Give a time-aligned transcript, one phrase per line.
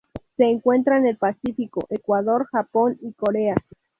[0.35, 3.53] Se encuentra en el Pacífico: Ecuador, Japón y Corea.